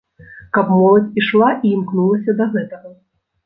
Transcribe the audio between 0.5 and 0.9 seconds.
Каб